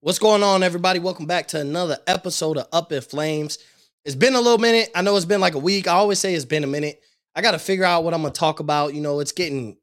[0.00, 0.98] What's going on, everybody?
[0.98, 3.58] Welcome back to another episode of Up in Flames.
[4.04, 4.90] It's been a little minute.
[4.94, 5.88] I know it's been like a week.
[5.88, 7.00] I always say it's been a minute.
[7.34, 8.92] I got to figure out what I'm going to talk about.
[8.92, 9.78] You know, it's getting,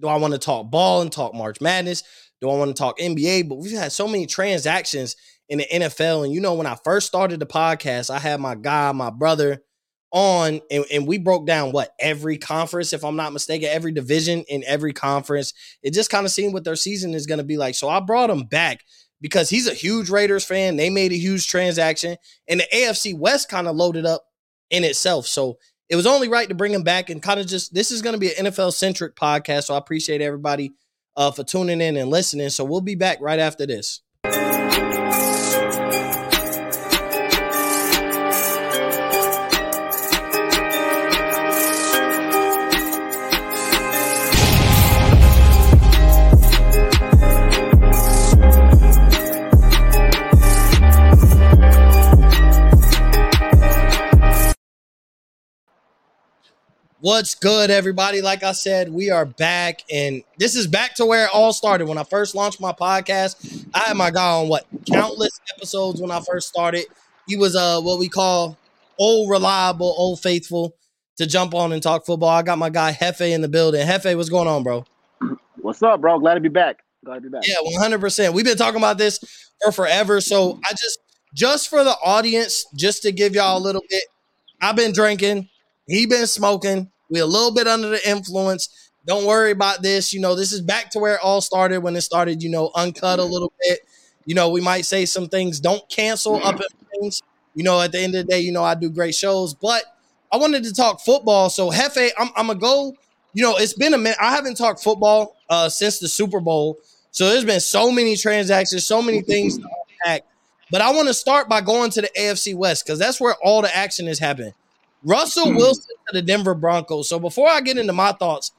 [0.00, 2.04] do I want to talk ball and talk March Madness?
[2.40, 3.48] Do I want to talk NBA?
[3.48, 5.16] But we've had so many transactions
[5.48, 6.24] in the NFL.
[6.24, 9.64] And, you know, when I first started the podcast, I had my guy, my brother
[10.12, 14.44] on, and, and we broke down what every conference, if I'm not mistaken, every division
[14.48, 15.52] in every conference.
[15.82, 17.74] It just kind of seemed what their season is going to be like.
[17.74, 18.84] So I brought him back
[19.20, 20.76] because he's a huge Raiders fan.
[20.76, 22.16] They made a huge transaction,
[22.48, 24.24] and the AFC West kind of loaded up
[24.70, 25.26] in itself.
[25.26, 25.58] So
[25.88, 28.14] it was only right to bring him back and kind of just this is going
[28.14, 29.64] to be an NFL centric podcast.
[29.64, 30.74] So I appreciate everybody
[31.16, 32.50] uh, for tuning in and listening.
[32.50, 34.02] So we'll be back right after this.
[57.00, 58.22] What's good, everybody?
[58.22, 61.88] Like I said, we are back, and this is back to where it all started.
[61.88, 66.10] When I first launched my podcast, I had my guy on what countless episodes when
[66.10, 66.86] I first started.
[67.28, 68.56] He was uh what we call
[68.98, 70.74] old reliable, old faithful
[71.18, 72.30] to jump on and talk football.
[72.30, 73.86] I got my guy Hefe in the building.
[73.86, 74.86] Hefe, what's going on, bro?
[75.60, 76.18] What's up, bro?
[76.18, 76.78] Glad to be back.
[77.04, 77.46] Glad to be back.
[77.46, 78.32] Yeah, one hundred percent.
[78.32, 79.20] We've been talking about this
[79.62, 80.22] for forever.
[80.22, 80.98] So I just,
[81.34, 84.04] just for the audience, just to give y'all a little bit,
[84.62, 85.50] I've been drinking.
[85.86, 86.90] He been smoking.
[87.08, 88.90] We a little bit under the influence.
[89.06, 90.12] Don't worry about this.
[90.12, 92.70] You know, this is back to where it all started when it started, you know,
[92.74, 93.32] uncut a mm-hmm.
[93.32, 93.80] little bit.
[94.24, 95.60] You know, we might say some things.
[95.60, 96.46] Don't cancel mm-hmm.
[96.46, 97.22] up in things.
[97.54, 99.54] You know, at the end of the day, you know, I do great shows.
[99.54, 99.84] But
[100.32, 101.48] I wanted to talk football.
[101.50, 102.94] So Hefe, I'm, I'm gonna go.
[103.32, 104.18] You know, it's been a minute.
[104.20, 106.78] I haven't talked football uh, since the Super Bowl.
[107.12, 109.30] So there's been so many transactions, so many mm-hmm.
[109.30, 110.24] things to unpack.
[110.70, 113.62] But I want to start by going to the AFC West because that's where all
[113.62, 114.52] the action is happening.
[115.06, 117.08] Russell Wilson to the Denver Broncos.
[117.08, 118.52] So before I get into my thoughts,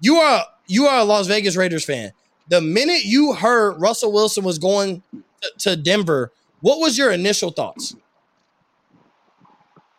[0.00, 2.12] you are you are a Las Vegas Raiders fan.
[2.48, 5.22] The minute you heard Russell Wilson was going to,
[5.58, 7.96] to Denver, what was your initial thoughts?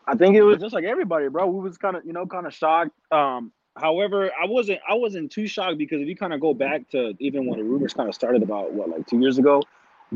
[0.08, 1.48] I think it was just like everybody, bro.
[1.48, 2.92] We was kind of, you know, kind of shocked.
[3.12, 6.90] Um, however, I wasn't I wasn't too shocked because if you kind of go back
[6.92, 9.62] to even when the rumors kind of started about what like two years ago,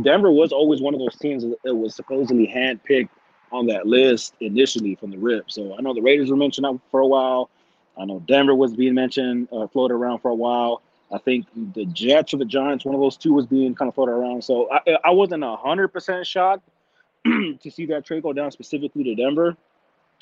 [0.02, 3.10] Denver was always one of those teams that was supposedly handpicked
[3.54, 5.50] on that list initially from the rip.
[5.52, 7.50] So I know the Raiders were mentioned for a while.
[7.98, 10.82] I know Denver was being mentioned, uh, floated around for a while.
[11.14, 13.94] I think the Jets or the Giants, one of those two, was being kind of
[13.94, 14.44] floated around.
[14.44, 16.68] So I, I wasn't hundred percent shocked
[17.26, 19.56] to see that trade go down specifically to Denver.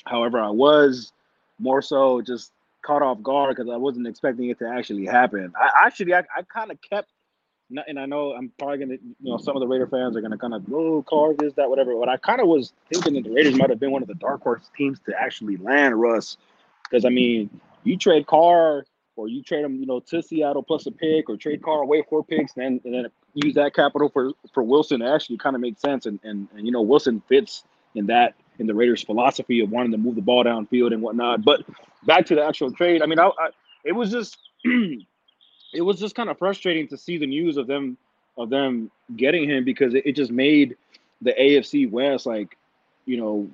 [0.05, 1.13] However, I was
[1.59, 5.53] more so just caught off guard because I wasn't expecting it to actually happen.
[5.55, 7.09] I actually I, I kind of kept
[7.87, 10.37] and I know I'm probably gonna, you know, some of the Raider fans are gonna
[10.37, 11.95] kind of, oh, Carr, that, whatever.
[11.97, 14.15] But I kind of was thinking that the Raiders might have been one of the
[14.15, 16.37] dark horse teams to actually land Russ,
[16.83, 17.49] because I mean,
[17.83, 21.37] you trade Carr or you trade him, you know, to Seattle plus a pick, or
[21.37, 25.01] trade Carr away four picks, and then, and then use that capital for for Wilson.
[25.01, 27.63] It actually kind of makes sense, and, and and you know, Wilson fits
[27.95, 31.43] in that in the Raiders' philosophy of wanting to move the ball downfield and whatnot.
[31.43, 31.61] But
[32.05, 33.49] back to the actual trade, I mean, I, I
[33.83, 34.37] it was just.
[35.73, 37.97] it was just kind of frustrating to see the news of them
[38.37, 40.77] of them getting him because it, it just made
[41.21, 42.57] the AFC West like,
[43.05, 43.49] you know,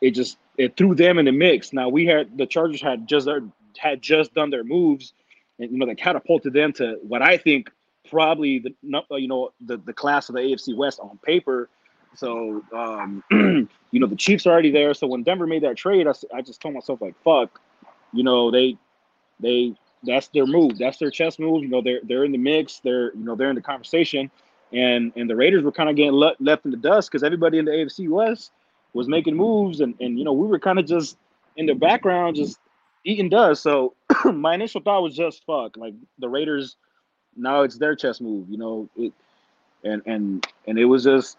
[0.00, 1.72] it just it threw them in the mix.
[1.72, 3.28] Now we had the Chargers had just
[3.76, 5.12] had just done their moves,
[5.58, 7.70] and you know that catapulted them to what I think
[8.08, 8.74] probably the
[9.10, 11.68] you know the the class of the AFC West on paper.
[12.14, 14.94] So um, you know the Chiefs are already there.
[14.94, 17.60] So when Denver made that trade, I, I just told myself like, fuck,
[18.12, 18.76] you know they
[19.40, 19.74] they
[20.04, 20.78] that's their move.
[20.78, 21.62] That's their chess move.
[21.62, 22.80] You know, they're they're in the mix.
[22.80, 24.30] They're you know they're in the conversation,
[24.72, 27.58] and and the Raiders were kind of getting le- left in the dust because everybody
[27.58, 28.52] in the AFC West
[28.92, 31.16] was making moves, and and you know we were kind of just
[31.56, 32.58] in the background, just
[33.04, 33.62] eating dust.
[33.62, 33.94] So
[34.24, 36.76] my initial thought was just fuck, like the Raiders.
[37.36, 38.48] Now it's their chess move.
[38.48, 39.12] You know it,
[39.84, 41.38] and and and it was just.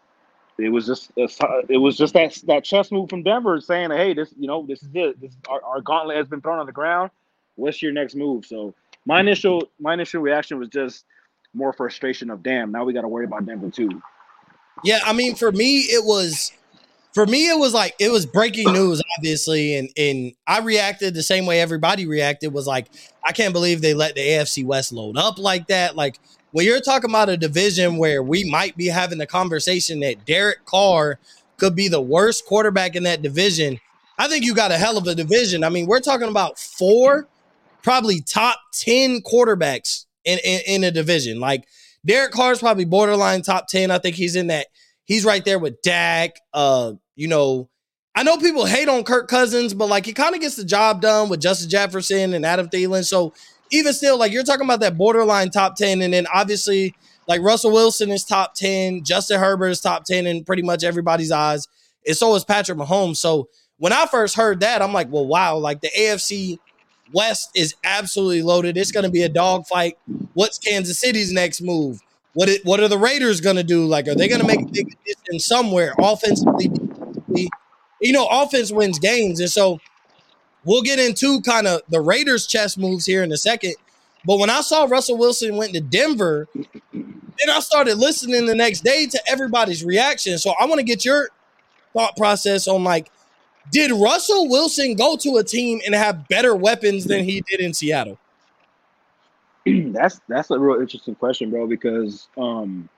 [0.62, 4.14] It was just uh, it was just that that chess move from Denver saying, "Hey,
[4.14, 5.22] this you know this is it.
[5.22, 7.12] This our, our gauntlet has been thrown on the ground
[7.60, 8.46] what's your next move?
[8.46, 8.74] So
[9.06, 11.06] my initial my initial reaction was just
[11.54, 14.02] more frustration of damn, now we got to worry about Denver too.
[14.84, 16.52] Yeah, I mean, for me, it was
[17.14, 21.24] for me, it was like it was breaking news, obviously, and and I reacted the
[21.24, 22.54] same way everybody reacted.
[22.54, 22.88] Was like,
[23.26, 25.96] I can't believe they let the AFC West load up like that.
[25.96, 26.20] Like
[26.52, 30.66] when you're talking about a division where we might be having the conversation that Derek
[30.66, 31.20] Carr
[31.58, 33.80] could be the worst quarterback in that division,
[34.18, 35.64] I think you got a hell of a division.
[35.64, 37.28] I mean, we're talking about four
[37.84, 41.40] probably top 10 quarterbacks in, in, in a division.
[41.40, 41.66] Like
[42.06, 43.92] Derek Carr's probably borderline top 10.
[43.92, 44.68] I think he's in that.
[45.06, 46.36] He's right there with Dak.
[46.54, 47.70] Uh, you know,
[48.16, 51.02] I know people hate on Kirk Cousins, but like he kind of gets the job
[51.02, 53.06] done with Justin Jefferson and Adam Thielen.
[53.06, 53.34] So
[53.72, 56.94] even still, like you're talking about that borderline top 10, and then obviously
[57.28, 61.32] like Russell Wilson is top 10, Justin Herbert is top 10 in pretty much everybody's
[61.32, 61.68] eyes.
[62.06, 63.18] And so is Patrick Mahomes.
[63.18, 66.58] So when I first heard that, I'm like, well, wow, like the AFC
[67.14, 68.78] West is absolutely loaded.
[68.78, 69.98] It's going to be a dogfight.
[70.34, 72.02] What's Kansas City's next move?
[72.34, 73.86] What it, what are the Raiders going to do?
[73.86, 76.72] Like, are they going to make a big addition somewhere offensively?
[78.02, 79.80] You know, offense wins games, and so
[80.64, 83.76] we'll get into kind of the Raiders' chess moves here in a second.
[84.26, 86.48] But when I saw Russell Wilson went to Denver,
[86.94, 90.38] then I started listening the next day to everybody's reaction.
[90.38, 91.30] So I want to get your
[91.94, 93.10] thought process on like,
[93.72, 97.74] did Russell Wilson go to a team and have better weapons than he did in
[97.74, 98.18] Seattle?
[99.66, 101.68] that's that's a real interesting question, bro.
[101.68, 102.90] Because um,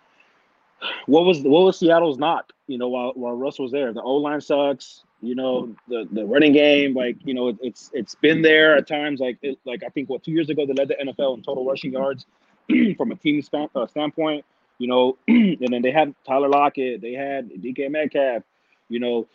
[1.05, 2.51] what was what was Seattle's not?
[2.67, 5.03] You know, while while Russell was there, the O line sucks.
[5.21, 8.87] You know, the the running game, like you know, it, it's it's been there at
[8.87, 9.19] times.
[9.19, 11.65] Like it, like I think what two years ago they led the NFL in total
[11.65, 12.25] rushing yards
[12.97, 14.45] from a team span, uh, standpoint.
[14.79, 18.43] You know, and then they had Tyler Lockett, they had DK Metcalf.
[18.89, 19.27] You know,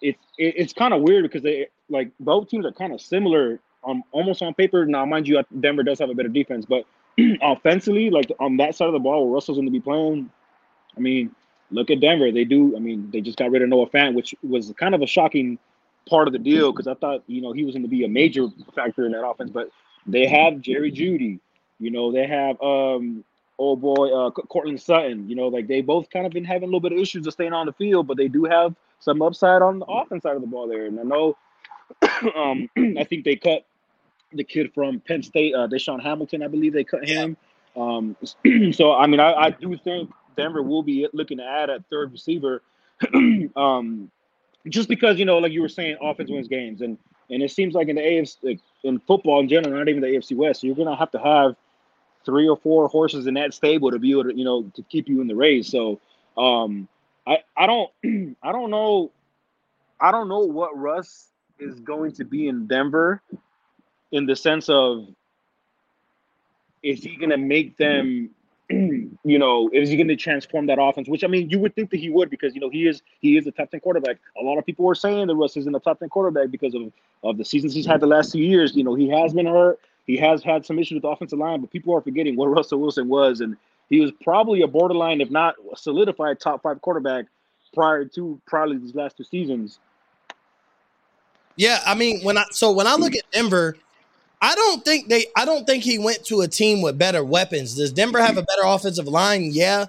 [0.00, 3.60] it's it, it's kind of weird because they like both teams are kind of similar
[3.82, 4.86] on almost on paper.
[4.86, 6.84] Now, mind you, Denver does have a better defense, but
[7.42, 10.30] offensively, like on that side of the ball where Russell's going to be playing,
[10.96, 11.34] I mean,
[11.70, 12.30] look at Denver.
[12.32, 12.76] They do.
[12.76, 15.58] I mean, they just got rid of Noah Fant, which was kind of a shocking
[16.08, 18.08] part of the deal because I thought you know he was going to be a
[18.08, 19.50] major factor in that offense.
[19.50, 19.70] But
[20.06, 21.40] they have Jerry Jeudy.
[21.78, 23.24] You know, they have um
[23.58, 25.28] oh boy uh Courtland Sutton.
[25.28, 27.32] You know, like they both kind of been having a little bit of issues of
[27.32, 30.42] staying on the field, but they do have some upside on the offense side of
[30.42, 30.86] the ball there.
[30.86, 31.36] And I know,
[32.36, 32.68] um,
[32.98, 33.66] I think they cut
[34.32, 36.42] the kid from Penn State, uh, DaeSean Hamilton.
[36.42, 37.36] I believe they cut him.
[37.76, 38.16] Um,
[38.72, 42.12] so I mean, I, I do think Denver will be looking to add a third
[42.12, 42.62] receiver.
[43.56, 44.10] um,
[44.68, 46.98] just because you know, like you were saying, offense wins games, and
[47.30, 50.08] and it seems like in the AFC, like in football in general, not even the
[50.08, 51.56] AFC West, you're gonna have to have
[52.24, 55.08] three or four horses in that stable to be able to, you know, to keep
[55.08, 55.68] you in the race.
[55.68, 56.00] So,
[56.36, 56.88] um,
[57.30, 57.90] I I don't
[58.42, 59.12] I don't know,
[60.00, 61.28] I don't know what Russ
[61.58, 63.22] is going to be in Denver,
[64.12, 65.06] in the sense of,
[66.82, 68.30] is he gonna make them
[68.70, 71.08] you know, is he going to transform that offense?
[71.08, 73.36] Which I mean, you would think that he would because you know he is he
[73.36, 74.18] is a top ten quarterback.
[74.40, 76.92] A lot of people were saying that Russ isn't a top ten quarterback because of
[77.24, 78.76] of the seasons he's had the last two years.
[78.76, 79.80] You know, he has been hurt.
[80.06, 82.80] He has had some issues with the offensive line, but people are forgetting what Russell
[82.80, 83.56] Wilson was, and
[83.90, 87.26] he was probably a borderline, if not solidified, top five quarterback
[87.74, 89.78] prior to probably these last two seasons.
[91.56, 93.76] Yeah, I mean, when I so when I look at Denver
[94.42, 95.26] I don't think they.
[95.36, 97.76] I don't think he went to a team with better weapons.
[97.76, 99.50] Does Denver have a better offensive line?
[99.52, 99.86] Yeah.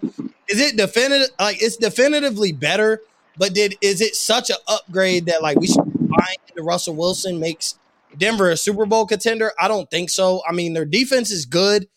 [0.50, 1.30] Is it definitive?
[1.40, 3.02] Like it's definitively better,
[3.38, 7.40] but did is it such an upgrade that like we should buy into Russell Wilson
[7.40, 7.80] makes
[8.18, 9.54] Denver a Super Bowl contender?
[9.58, 10.42] I don't think so.
[10.48, 11.88] I mean, their defense is good.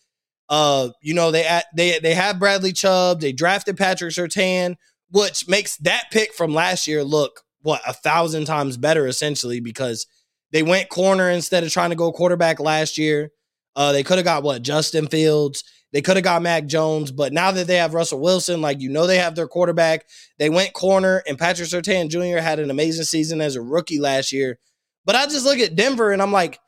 [0.49, 3.21] Uh, you know they they they have Bradley Chubb.
[3.21, 4.75] They drafted Patrick Surtain,
[5.09, 10.05] which makes that pick from last year look what a thousand times better essentially because
[10.51, 13.31] they went corner instead of trying to go quarterback last year.
[13.75, 15.63] Uh, they could have got what Justin Fields.
[15.91, 18.89] They could have got Mac Jones, but now that they have Russell Wilson, like you
[18.89, 20.05] know, they have their quarterback.
[20.37, 22.41] They went corner, and Patrick Surtain Jr.
[22.41, 24.59] had an amazing season as a rookie last year.
[25.05, 26.59] But I just look at Denver and I'm like,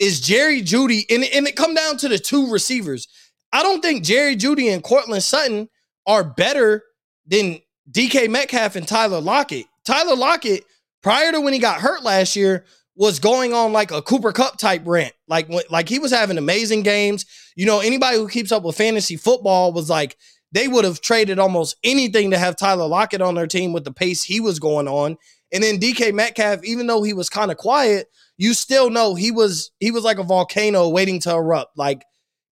[0.00, 3.06] is Jerry Jeudy, and, and it come down to the two receivers?
[3.52, 5.68] I don't think Jerry Jeudy and Courtland Sutton
[6.06, 6.82] are better
[7.26, 9.66] than DK Metcalf and Tyler Lockett.
[9.84, 10.64] Tyler Lockett,
[11.02, 12.64] prior to when he got hurt last year,
[12.96, 15.12] was going on like a Cooper Kupp type rant.
[15.28, 17.24] Like like he was having amazing games.
[17.56, 20.16] You know, anybody who keeps up with fantasy football was like
[20.52, 23.92] they would have traded almost anything to have Tyler Lockett on their team with the
[23.92, 25.16] pace he was going on.
[25.52, 28.08] And then DK Metcalf, even though he was kind of quiet,
[28.40, 31.76] you still know he was he was like a volcano waiting to erupt.
[31.76, 32.02] Like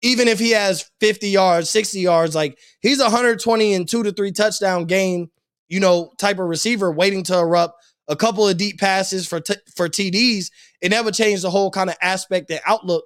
[0.02, 4.32] even if he has 50 yards, 60 yards, like he's 120 and two to three
[4.32, 5.30] touchdown game,
[5.70, 7.76] you know, type of receiver waiting to erupt
[8.08, 10.48] a couple of deep passes for t- for TDs,
[10.82, 13.06] it never changed the whole kind of aspect and outlook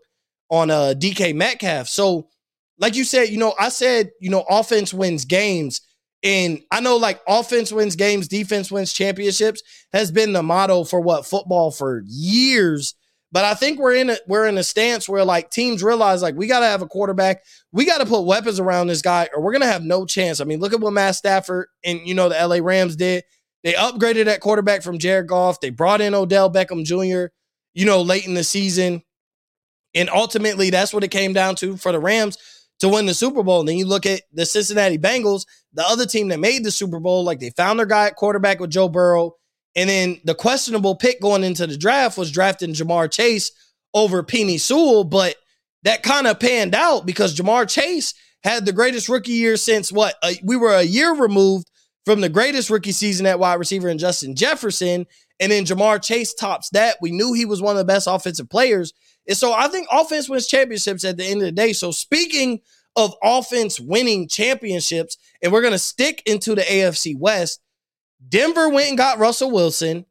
[0.50, 1.90] on uh DK Metcalf.
[1.90, 2.30] So,
[2.78, 5.82] like you said, you know, I said, you know, offense wins games.
[6.24, 9.62] And I know like offense wins games, defense wins championships
[9.94, 12.96] has been the motto for what football for years.
[13.32, 16.36] But I think we're in a we're in a stance where like teams realize like
[16.36, 19.42] we got to have a quarterback, we got to put weapons around this guy, or
[19.42, 20.42] we're gonna have no chance.
[20.42, 23.24] I mean, look at what Matt Stafford and you know the LA Rams did.
[23.64, 25.60] They upgraded that quarterback from Jared Goff.
[25.60, 27.32] They brought in Odell Beckham Jr.,
[27.74, 29.04] you know, late in the season.
[29.94, 32.38] And ultimately, that's what it came down to for the Rams.
[32.80, 33.60] To win the Super Bowl.
[33.60, 37.00] And then you look at the Cincinnati Bengals, the other team that made the Super
[37.00, 39.36] Bowl, like they found their guy at quarterback with Joe Burrow.
[39.76, 43.52] And then the questionable pick going into the draft was drafting Ja'Marr Chase
[43.94, 45.04] over Penei Sewell.
[45.04, 45.36] But
[45.84, 50.16] that kind of panned out because Ja'Marr Chase had the greatest rookie year since what?
[50.42, 51.70] We were a year removed
[52.06, 55.06] from the greatest rookie season at wide receiver in Justin Jefferson.
[55.42, 56.96] And then Ja'Marr Chase tops that.
[57.02, 58.94] We knew he was one of the best offensive players.
[59.30, 61.72] And so I think offense wins championships at the end of the day.
[61.72, 62.62] So speaking
[62.96, 67.62] of offense winning championships, and we're going to stick into the AFC West,
[68.28, 70.06] Denver went and got Russell Wilson.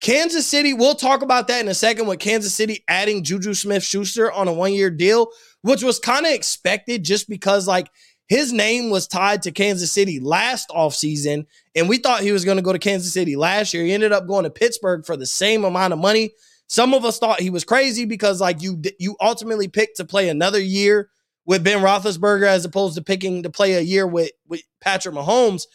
[0.00, 3.84] Kansas City, we'll talk about that in a second with Kansas City adding Juju Smith
[3.84, 5.28] Schuster on a one year deal,
[5.60, 7.90] which was kind of expected just because, like,
[8.28, 12.56] his name was tied to Kansas City last offseason, and we thought he was going
[12.56, 13.84] to go to Kansas City last year.
[13.84, 16.32] He ended up going to Pittsburgh for the same amount of money.
[16.66, 20.28] Some of us thought he was crazy because like you you ultimately picked to play
[20.28, 21.10] another year
[21.46, 25.66] with Ben Roethlisberger as opposed to picking to play a year with with Patrick Mahomes.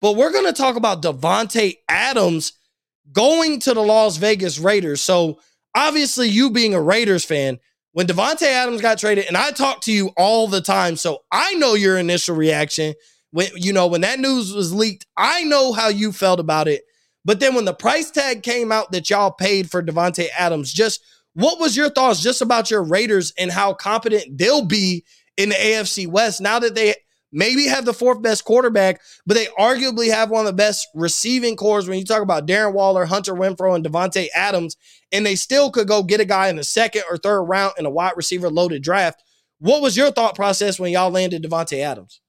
[0.00, 2.52] But we're going to talk about Davante Adams
[3.12, 5.00] going to the Las Vegas Raiders.
[5.00, 5.40] So
[5.74, 7.58] obviously, you being a Raiders fan,
[7.92, 11.54] when Davante Adams got traded, and I talk to you all the time, so I
[11.54, 12.94] know your initial reaction
[13.30, 15.06] when you know when that news was leaked.
[15.16, 16.82] I know how you felt about it.
[17.24, 21.02] But then when the price tag came out that y'all paid for Davante Adams, just
[21.34, 25.04] what was your thoughts just about your Raiders and how competent they'll be
[25.36, 26.94] in the AFC West now that they
[27.30, 31.56] maybe have the fourth best quarterback, but they arguably have one of the best receiving
[31.56, 34.76] cores when you talk about Darren Waller, Hunter Renfrow, and Davante Adams,
[35.12, 37.86] and they still could go get a guy in the second or third round in
[37.86, 39.22] a wide receiver loaded draft.
[39.60, 42.20] What was your thought process when y'all landed Davante Adams?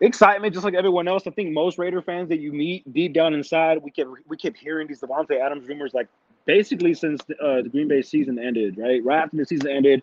[0.00, 1.26] Excitement, just like everyone else.
[1.26, 4.56] I think most Raider fans that you meet deep down inside, we kept we kept
[4.56, 6.08] hearing these Davante Adams rumors like
[6.46, 9.02] basically since uh, the Green Bay season ended, right?
[9.04, 10.02] Right after the season ended,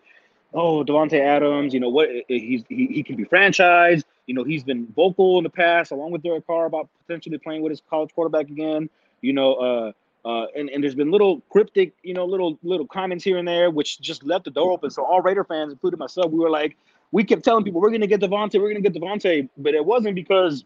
[0.54, 2.08] oh Davante Adams, you know what?
[2.28, 4.04] He's he, he can be franchised.
[4.26, 7.62] You know he's been vocal in the past, along with Derek Carr, about potentially playing
[7.62, 8.88] with his college quarterback again.
[9.20, 9.92] You know, uh,
[10.24, 13.70] uh, and, and there's been little cryptic, you know, little little comments here and there,
[13.70, 14.90] which just left the door open.
[14.90, 16.76] So all Raider fans, including myself, we were like,
[17.12, 19.74] we kept telling people we're going to get Davante, we're going to get Davante, but
[19.74, 20.64] it wasn't because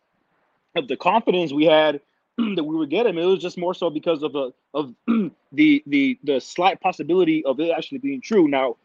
[0.76, 2.00] of the confidence we had
[2.38, 3.19] that we would get him.
[3.19, 4.95] It was just more so because of the of
[5.53, 8.49] the the the slight possibility of it actually being true.
[8.49, 8.76] Now,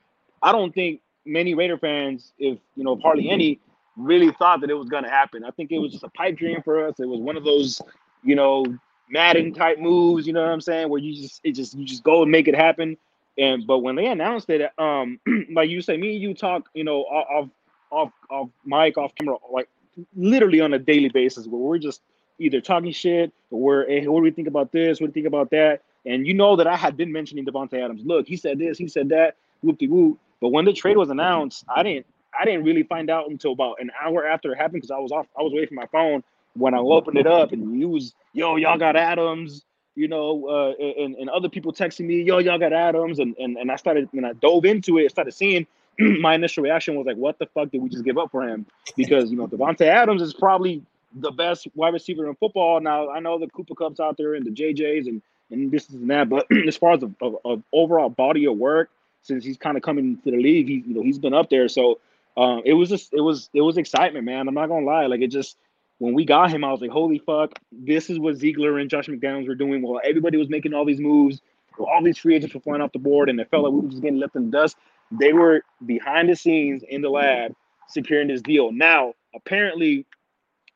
[0.41, 3.59] I don't think many Raider fans, if you know hardly any,
[3.95, 5.43] really thought that it was going to happen.
[5.43, 6.99] I think it was just a pipe dream for us.
[6.99, 7.81] It was one of those,
[8.23, 8.65] you know,
[9.09, 10.25] Madden type moves.
[10.25, 10.89] You know what I'm saying?
[10.89, 12.97] Where you just it just you just go and make it happen.
[13.37, 15.19] And but when they announced it, um,
[15.53, 17.49] like you say, me and you talk, you know, off
[17.91, 19.69] off off mic, off camera, like
[20.15, 22.01] literally on a daily basis, where we're just
[22.39, 24.99] either talking shit or we're, hey, what do we think about this?
[24.99, 25.81] What do you think about that?
[26.05, 28.01] And you know that I had been mentioning Davante Adams.
[28.03, 30.19] Look, he said this, he said that, whoop de whoop.
[30.39, 32.07] But when the trade was announced, I didn't
[32.39, 35.11] I didn't really find out until about an hour after it happened because I was
[35.11, 36.23] off, I was away from my phone
[36.53, 39.63] when I opened it up and it was, yo, y'all got Adams
[39.95, 43.19] you know, uh, and, and other people texting me, yo, y'all got Adams.
[43.19, 45.67] And, and, and I started, when I dove into it, started seeing
[45.99, 48.65] my initial reaction was like, what the fuck did we just give up for him?
[48.95, 50.81] Because, you know, Davante Adams is probably
[51.15, 52.79] the best wide receiver in football.
[52.79, 55.21] Now, I know the Cooper Kupps out there and the JJs and,
[55.51, 58.89] and this and that, but as far as a, overall body of work,
[59.23, 61.67] since he's kind of coming to the league, he, you know, he's been up there.
[61.67, 61.99] So
[62.37, 64.47] um, it was just, it was, it was excitement, man.
[64.47, 65.05] I'm not gonna lie.
[65.05, 65.57] Like it just,
[66.01, 69.05] when we got him, I was like, holy fuck, this is what Ziegler and Josh
[69.05, 71.41] McDaniels were doing while everybody was making all these moves,
[71.77, 73.89] all these free agents were flying off the board, and it felt like we were
[73.89, 74.77] just getting left in the dust.
[75.11, 77.53] They were behind the scenes in the lab
[77.87, 78.71] securing this deal.
[78.71, 80.07] Now, apparently,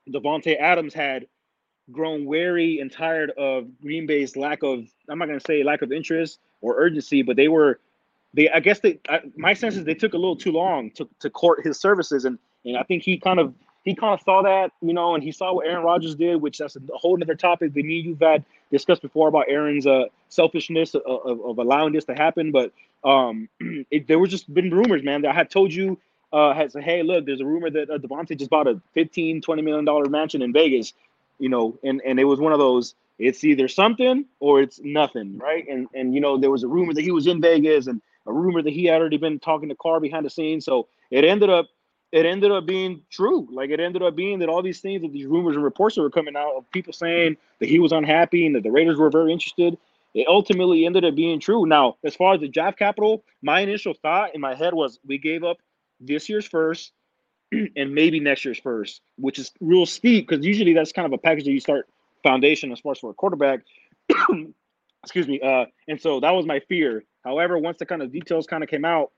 [0.08, 1.25] Davante Adams had
[1.91, 5.82] grown wary and tired of Green Bay's lack of, I'm not going to say lack
[5.82, 7.79] of interest or urgency, but they were,
[8.36, 11.10] they, I guess they, I, my sense is they took a little too long to,
[11.22, 12.25] to court his services.
[12.25, 13.55] And, and I think he kind of
[13.86, 16.58] he kind of saw that, you know, and he saw what Aaron Rodgers did, which
[16.58, 20.96] that's a whole other topic that me you've had discussed before about Aaron's uh, selfishness
[20.96, 22.51] of, of, of, allowing this to happen.
[22.51, 22.74] But
[23.04, 23.48] um,
[23.92, 26.00] it, there was just been rumors, man, that I had told you,
[26.34, 29.42] uh, had said, hey, look, there's a rumor that uh, Davante just bought a 15,
[29.42, 30.94] 20 million dollar mansion in Vegas,
[31.38, 32.96] you know, and and it was one of those.
[33.18, 35.65] It's either something or it's nothing, right?
[35.70, 38.34] And and you know there was a rumor that he was in Vegas and a
[38.34, 40.65] rumor that he had already been talking to Carr behind the scenes.
[40.65, 41.68] So it ended up
[42.15, 43.45] it ended up being true.
[43.51, 46.01] Like it ended up being that all these things that these rumors and reports that
[46.01, 49.10] were coming out of people saying that he was unhappy and that the Raiders were
[49.10, 49.77] very interested,
[50.13, 51.65] it ultimately ended up being true.
[51.65, 55.17] Now, as far as the draft capital, my initial thought in my head was we
[55.17, 55.57] gave up
[56.00, 56.93] this year's first
[57.51, 61.17] and maybe next year's first, which is real steep because usually that's kind of a
[61.17, 61.89] package that you start
[62.24, 63.60] foundation as far as for a quarterback.
[65.03, 65.41] Excuse me.
[65.41, 67.03] Uh, and so that was my fear.
[67.25, 69.12] However, once the kind of details kind of came out,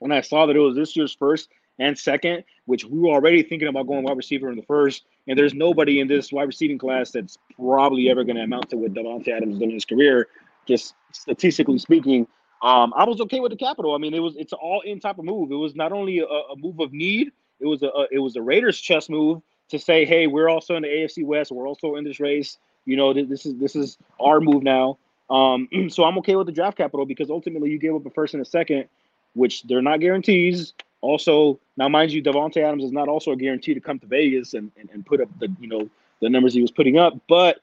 [0.00, 1.48] when I saw that it was this year's first
[1.80, 5.04] and second, which we were already thinking about going wide receiver in the first.
[5.26, 8.76] And there's nobody in this wide receiving class that's probably ever going to amount to
[8.76, 10.28] what Davante Adams done in his career,
[10.68, 12.28] just statistically speaking.
[12.62, 13.94] Um, I was okay with the capital.
[13.94, 15.50] I mean, it was it's all in type of move.
[15.50, 18.36] It was not only a, a move of need, it was a, a, it was
[18.36, 21.50] a Raiders chess move to say, hey, we're also in the AFC West.
[21.50, 22.58] We're also in this race.
[22.84, 24.98] You know, this is this is our move now.
[25.30, 28.34] Um, so I'm okay with the draft capital because ultimately you gave up a first
[28.34, 28.86] and a second,
[29.32, 30.74] which they're not guarantees.
[31.02, 34.54] Also, now mind you, Davante Adams is not also a guarantee to come to Vegas
[34.54, 35.88] and, and, and put up the you know
[36.20, 37.14] the numbers he was putting up.
[37.28, 37.60] But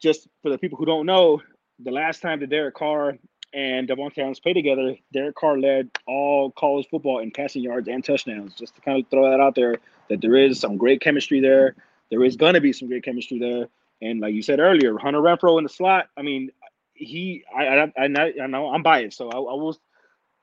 [0.00, 1.42] just for the people who don't know,
[1.80, 3.16] the last time that Derek Carr
[3.52, 8.04] and Davante Adams played together, Derek Carr led all college football in passing yards and
[8.04, 8.54] touchdowns.
[8.54, 9.76] Just to kind of throw that out there,
[10.08, 11.74] that there is some great chemistry there.
[12.10, 13.68] There is going to be some great chemistry there.
[14.02, 16.08] And like you said earlier, Hunter Renfrow in the slot.
[16.16, 16.50] I mean,
[16.94, 19.76] he, I, I, I, I know I'm biased, so I, I will,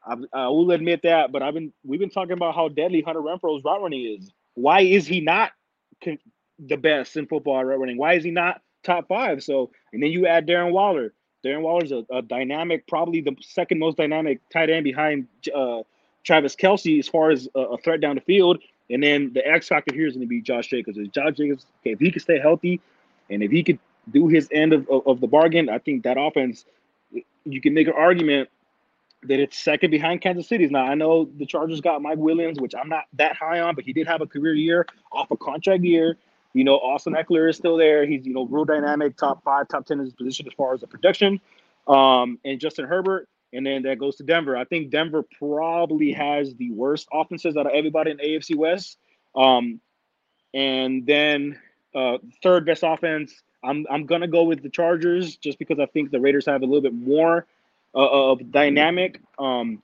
[0.07, 1.31] I, I, will admit that.
[1.31, 4.31] But I've been, we've been talking about how deadly Hunter Renfrow's route running is.
[4.55, 5.51] Why is he not
[6.03, 7.97] the best in football route running?
[7.97, 9.43] Why is he not top five?
[9.43, 11.13] So, and then you add Darren Waller.
[11.45, 15.83] Darren Waller's a, a dynamic, probably the second most dynamic tight end behind uh,
[16.23, 18.61] Travis Kelce as far as a, a, threat down the field.
[18.89, 20.97] And then the X factor here is going to be Josh Jacobs.
[20.97, 22.81] If Josh Jacobs, okay, if he can stay healthy,
[23.29, 23.79] and if he could
[24.11, 26.65] do his end of, of, of the bargain, I think that offense,
[27.45, 28.49] you can make an argument
[29.23, 30.71] that it's second behind Kansas City's.
[30.71, 33.83] Now I know the Chargers got Mike Williams, which I'm not that high on, but
[33.83, 36.17] he did have a career year off a contract year.
[36.53, 38.05] You know, Austin Ekeler is still there.
[38.05, 40.81] He's you know real dynamic, top five, top ten in his position as far as
[40.81, 41.39] the production.
[41.87, 44.57] Um, and Justin Herbert, and then that goes to Denver.
[44.57, 48.97] I think Denver probably has the worst offenses out of everybody in AFC West.
[49.35, 49.79] Um,
[50.53, 51.59] and then
[51.95, 53.33] uh, third best offense,
[53.63, 56.65] I'm I'm gonna go with the Chargers just because I think the Raiders have a
[56.65, 57.45] little bit more
[57.95, 59.21] uh, of dynamic.
[59.39, 59.81] Um,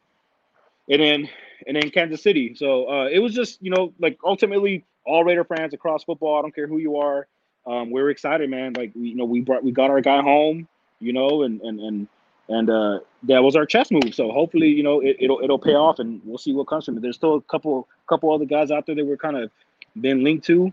[0.90, 1.30] and then
[1.68, 2.56] and then Kansas City.
[2.56, 6.40] So uh, it was just you know like ultimately all Raider fans across football.
[6.40, 7.28] I don't care who you are.
[7.66, 8.74] Um, we're excited, man.
[8.74, 10.68] Like we, you know we brought we got our guy home.
[11.00, 12.08] You know, and and and
[12.50, 14.14] and uh, that was our chess move.
[14.14, 16.98] So hopefully, you know, it, will it'll pay off, and we'll see what comes from
[16.98, 17.02] it.
[17.02, 19.52] There's still a couple couple other guys out there that we're kind of
[20.00, 20.72] been linked to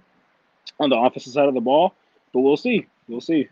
[0.78, 1.94] on the offensive side of the ball,
[2.32, 2.86] but we'll see.
[3.08, 3.48] We'll see.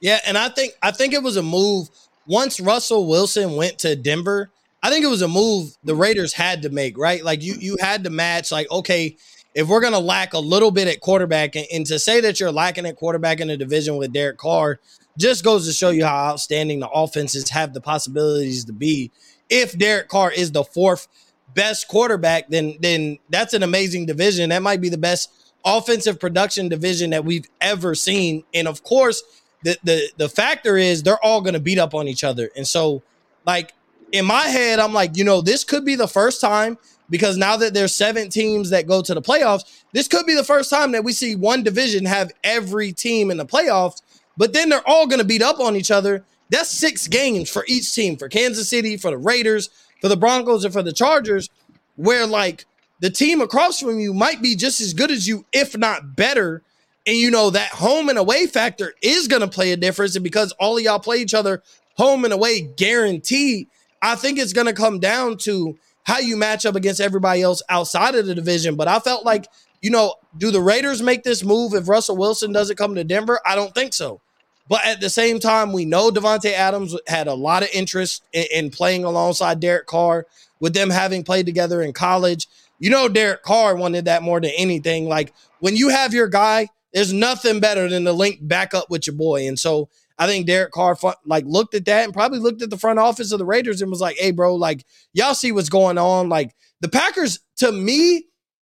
[0.00, 1.88] Yeah, and I think I think it was a move
[2.26, 4.50] once Russell Wilson went to Denver.
[4.82, 7.22] I think it was a move the Raiders had to make, right?
[7.22, 9.16] Like you you had to match like okay,
[9.54, 12.38] if we're going to lack a little bit at quarterback and, and, to say that
[12.38, 14.78] you're lacking at quarterback in the division with Derek Carr
[15.18, 19.10] just goes to show you how outstanding the offenses have the possibilities to be.
[19.48, 21.08] If Derek Carr is the fourth
[21.54, 24.50] best quarterback, then then that's an amazing division.
[24.50, 25.30] That might be the best
[25.64, 28.44] offensive production division that we've ever seen.
[28.54, 29.22] And of course,
[29.62, 32.50] the the the factor is they're all to beat up on each other.
[32.56, 33.02] And so,
[33.46, 33.74] like
[34.12, 37.56] in my head, I'm like, you know, this could be the first time because now
[37.56, 40.92] that there's seven teams that go to the playoffs, this could be the first time
[40.92, 44.02] that we see one division have every team in the playoffs.
[44.36, 46.24] But then they're all to beat up on each other.
[46.50, 49.70] That's six games for each team for Kansas City, for the Raiders,
[50.00, 51.48] for the Broncos, and for the Chargers,
[51.96, 52.64] where like
[53.00, 56.62] the team across from you might be just as good as you, if not better.
[57.10, 60.14] And you know that home and away factor is going to play a difference.
[60.14, 61.60] And because all of y'all play each other
[61.96, 63.66] home and away guaranteed,
[64.00, 67.62] I think it's going to come down to how you match up against everybody else
[67.68, 68.76] outside of the division.
[68.76, 69.48] But I felt like,
[69.82, 73.40] you know, do the Raiders make this move if Russell Wilson doesn't come to Denver?
[73.44, 74.20] I don't think so.
[74.68, 78.44] But at the same time, we know Davante Adams had a lot of interest in,
[78.54, 80.26] in playing alongside Derek Carr,
[80.60, 82.46] with them having played together in college.
[82.78, 85.08] You know, Derek Carr wanted that more than anything.
[85.08, 89.06] Like when you have your guy, there's nothing better than to link back up with
[89.06, 89.46] your boy.
[89.46, 92.78] And so I think Derek Carr like looked at that and probably looked at the
[92.78, 95.98] front office of the Raiders and was like, "Hey, bro, like y'all see what's going
[95.98, 96.28] on?
[96.28, 98.26] Like the Packers, to me,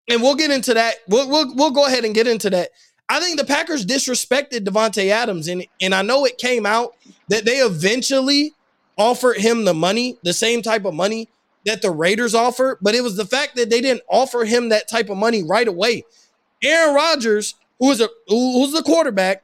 [0.08, 0.96] and we'll get into that.
[1.08, 2.70] We'll we'll, we'll go ahead and get into that.
[3.08, 6.92] I think the Packers disrespected Davante Adams, and and I know it came out
[7.28, 8.52] that they eventually
[8.96, 11.28] offered him the money, the same type of money
[11.64, 14.88] that the Raiders offer, but it was the fact that they didn't offer him that
[14.88, 16.04] type of money right away.
[16.62, 19.42] Aaron Rodgers, who was a who was the quarterback,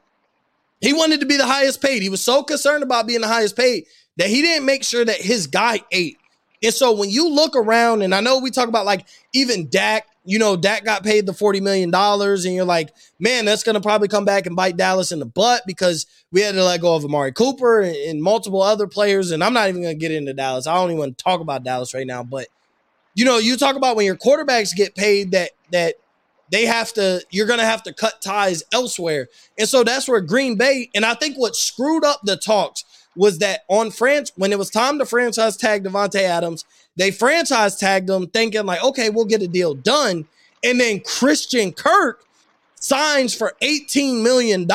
[0.80, 2.02] he wanted to be the highest paid.
[2.02, 5.16] He was so concerned about being the highest paid that he didn't make sure that
[5.16, 6.18] his guy ate.
[6.62, 10.06] And so when you look around, and I know we talk about like even Dak,
[10.24, 13.80] you know, Dak got paid the $40 million, and you're like, man, that's going to
[13.80, 16.94] probably come back and bite Dallas in the butt because we had to let go
[16.94, 19.32] of Amari Cooper and, and multiple other players.
[19.32, 20.68] And I'm not even going to get into Dallas.
[20.68, 22.22] I don't even want to talk about Dallas right now.
[22.22, 22.46] But,
[23.16, 25.96] you know, you talk about when your quarterbacks get paid that, that,
[26.50, 29.28] they have to, you're going to have to cut ties elsewhere.
[29.58, 32.84] And so that's where Green Bay, and I think what screwed up the talks
[33.16, 36.64] was that on France, when it was time to franchise tag Davante Adams,
[36.98, 40.26] They franchise tagged him, thinking like, okay, we'll get a deal done.
[40.64, 42.24] And then Christian Kirk
[42.74, 44.66] signs for $18 million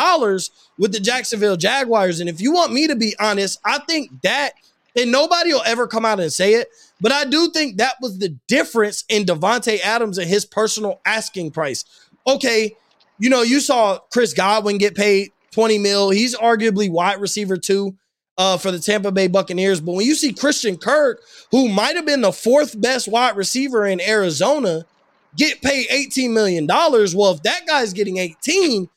[0.78, 2.22] with the Jacksonville Jaguars.
[2.22, 4.54] And if you want me to be honest, I think that,
[4.96, 6.70] and nobody will ever come out and say it,
[7.04, 11.52] but I do think that was the difference in Davante Adams and his personal asking
[11.52, 11.84] price.
[12.26, 12.76] Okay,
[13.20, 16.10] you know, you saw Chris Godwin get paid 20 mil.
[16.10, 17.98] He's arguably wide receiver two
[18.38, 19.82] uh, for the Tampa Bay Buccaneers.
[19.82, 23.86] But when you see Christian Kirk, who might have been the fourth best wide receiver
[23.86, 24.86] in Arizona,
[25.36, 26.66] get paid $18 million.
[26.68, 28.88] Well, if that guy's getting 18,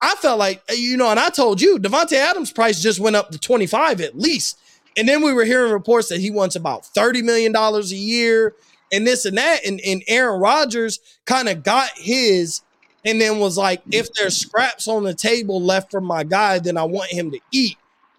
[0.00, 3.30] I felt like, you know, and I told you, Davante Adams' price just went up
[3.30, 4.56] to 25 at least.
[4.96, 8.54] And then we were hearing reports that he wants about $30 million a year
[8.92, 9.64] and this and that.
[9.66, 12.62] And, and Aaron Rodgers kind of got his
[13.04, 16.76] and then was like, if there's scraps on the table left from my guy, then
[16.76, 17.76] I want him to eat.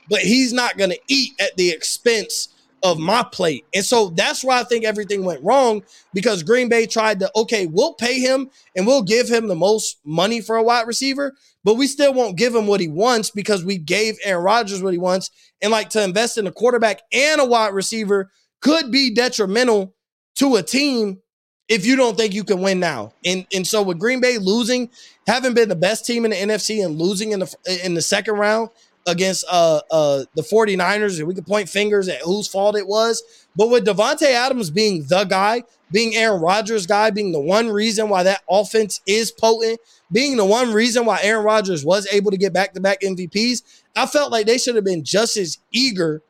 [0.09, 2.47] But he's not going to eat at the expense
[2.83, 3.65] of my plate.
[3.73, 7.65] And so that's why I think everything went wrong because Green Bay tried to, okay,
[7.65, 11.75] we'll pay him and we'll give him the most money for a wide receiver, but
[11.75, 14.99] we still won't give him what he wants because we gave Aaron Rodgers what he
[14.99, 15.31] wants.
[15.61, 19.95] And like to invest in a quarterback and a wide receiver could be detrimental
[20.35, 21.19] to a team
[21.67, 23.11] if you don't think you can win now.
[23.25, 24.89] And and so with Green Bay losing,
[25.25, 28.35] having been the best team in the NFC and losing in the in the second
[28.35, 28.69] round,
[29.07, 33.23] against uh uh the 49ers, and we could point fingers at whose fault it was.
[33.55, 38.09] But with Davante Adams being the guy, being Aaron Rodgers' guy, being the one reason
[38.09, 39.79] why that offense is potent,
[40.11, 43.63] being the one reason why Aaron Rodgers was able to get back-to-back MVPs,
[43.95, 46.21] I felt like they should have been just as eager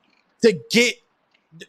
[0.44, 0.96] to get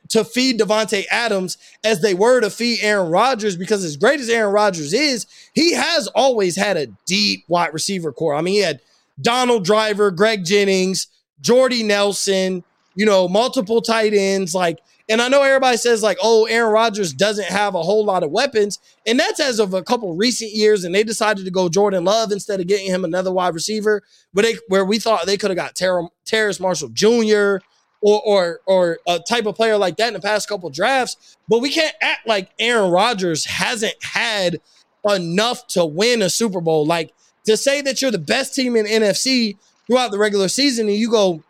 [0.08, 4.28] to feed Davante Adams as they were to feed Aaron Rodgers because as great as
[4.28, 8.34] Aaron Rodgers is, he has always had a deep wide receiver core.
[8.34, 8.80] I mean, he had
[9.20, 11.08] Donald Driver, Greg Jennings,
[11.40, 14.54] Jordy Nelson, you know, multiple tight ends.
[14.54, 14.78] Like,
[15.08, 18.30] and I know everybody says, like, oh, Aaron Rodgers doesn't have a whole lot of
[18.30, 18.78] weapons.
[19.06, 20.84] And that's as of a couple recent years.
[20.84, 24.02] And they decided to go Jordan Love instead of getting him another wide receiver,
[24.34, 27.58] but they where we thought they could have got Ter- Terrace Marshall Jr.
[28.00, 31.58] Or, or or a type of player like that in the past couple drafts, but
[31.58, 34.60] we can't act like Aaron Rodgers hasn't had
[35.04, 36.86] enough to win a Super Bowl.
[36.86, 37.12] Like
[37.48, 39.56] to say that you're the best team in NFC
[39.86, 41.42] throughout the regular season and you go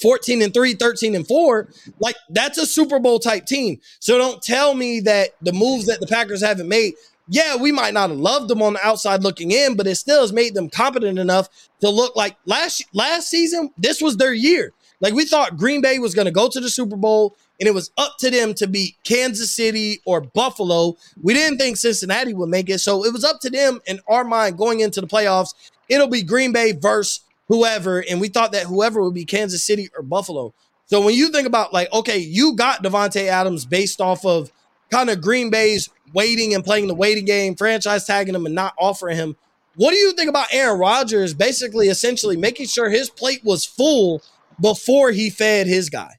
[0.00, 1.68] 14 and 3, 13 and 4,
[2.00, 3.78] like that's a Super Bowl type team.
[4.00, 6.94] So don't tell me that the moves that the Packers haven't made,
[7.28, 10.22] yeah, we might not have loved them on the outside looking in, but it still
[10.22, 11.48] has made them competent enough
[11.80, 14.72] to look like last last season, this was their year.
[15.00, 17.74] Like we thought Green Bay was going to go to the Super Bowl and it
[17.74, 20.96] was up to them to beat Kansas City or Buffalo.
[21.22, 22.78] We didn't think Cincinnati would make it.
[22.78, 25.54] So it was up to them in our mind going into the playoffs.
[25.88, 28.04] It'll be Green Bay versus whoever.
[28.08, 30.54] And we thought that whoever would be Kansas City or Buffalo.
[30.86, 34.52] So when you think about like, okay, you got Davante Adams based off of
[34.90, 38.74] kind of Green Bay's waiting and playing the waiting game, franchise tagging him and not
[38.78, 39.36] offering him.
[39.76, 44.22] What do you think about Aaron Rodgers basically essentially making sure his plate was full
[44.60, 46.17] before he fed his guy?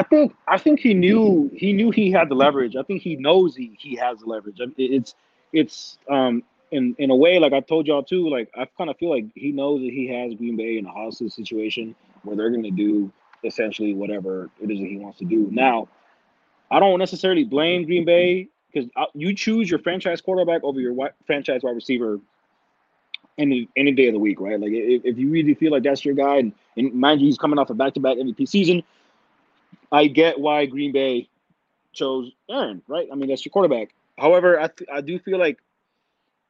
[0.00, 2.74] I think I think he knew he knew he had the leverage.
[2.74, 4.58] I think he knows he he has the leverage.
[4.78, 5.14] It's
[5.52, 8.26] it's um in in a way like I told y'all too.
[8.30, 10.90] Like I kind of feel like he knows that he has Green Bay in a
[10.90, 13.12] hostage situation where they're going to do
[13.44, 15.48] essentially whatever it is that he wants to do.
[15.50, 15.88] Now,
[16.70, 20.94] I don't necessarily blame Green Bay because uh, you choose your franchise quarterback over your
[21.26, 22.20] franchise wide receiver
[23.36, 24.58] any any day of the week, right?
[24.58, 27.36] Like if, if you really feel like that's your guy, and, and mind you, he's
[27.36, 28.82] coming off a back to back MVP season
[29.92, 31.28] I get why Green Bay
[31.92, 33.08] chose Aaron, right?
[33.10, 33.94] I mean, that's your quarterback.
[34.18, 35.58] However, I, th- I do feel like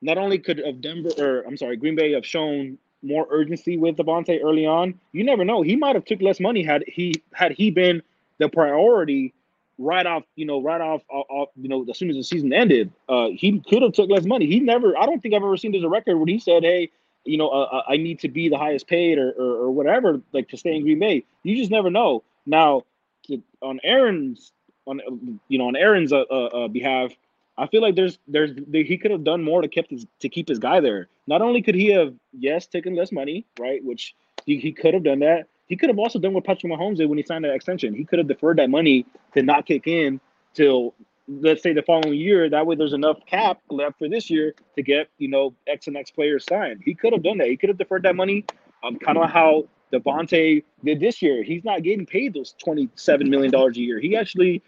[0.03, 3.97] not only could of Denver or I'm sorry, Green Bay have shown more urgency with
[3.97, 4.99] Davante early on.
[5.13, 8.03] You never know; he might have took less money had he had he been
[8.39, 9.33] the priority
[9.79, 10.25] right off.
[10.37, 13.61] You know, right off, off you know, as soon as the season ended, uh, he
[13.61, 14.47] could have took less money.
[14.47, 14.97] He never.
[14.99, 16.91] I don't think I've ever seen there's a record where he said, "Hey,
[17.25, 20.21] you know, uh, uh, I need to be the highest paid or, or or whatever,
[20.33, 22.23] like to stay in Green Bay." You just never know.
[22.47, 22.85] Now,
[23.31, 24.53] to, on Aaron's
[24.87, 25.01] on
[25.49, 27.13] you know on Aaron's uh, uh, uh, behalf,
[27.59, 30.49] I feel like there's there's he could have done more to keep his to keep
[30.49, 31.09] his guy there.
[31.27, 34.15] Not only could he have yes taken less money, right, which
[34.47, 35.47] he, he could have done that.
[35.67, 37.95] He could have also done what Patrick Mahomes did when he signed that extension.
[37.95, 40.21] He could have deferred that money to not kick in
[40.53, 40.95] till
[41.29, 42.49] let's say the following year.
[42.51, 45.97] That way, there's enough cap left for this year to get you know X and
[45.97, 46.83] X players signed.
[46.85, 47.49] He could have done that.
[47.49, 48.45] He could have deferred that money.
[48.83, 51.43] Um, kind of how Davante did this year.
[51.43, 53.99] He's not getting paid those $27 million a year.
[53.99, 54.63] He actually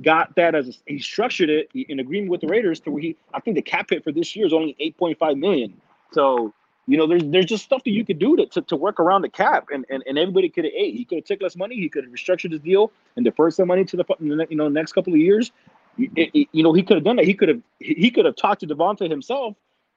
[0.00, 3.16] got that as a, he structured it in agreement with the Raiders to where he
[3.34, 5.80] I think the cap hit for this year is only 8.5 million.
[6.12, 6.54] So
[6.86, 9.22] you know, there's there's just stuff that you could do to, to, to work around
[9.22, 10.96] the cap, and, and, and everybody could have ate.
[10.96, 11.76] He could have took less money.
[11.76, 14.92] He could have restructured his deal and deferred some money to the you know next
[14.92, 15.52] couple of years.
[15.98, 17.24] It, it, you know, he could have done that.
[17.24, 19.54] He could have he could have talked to Davante himself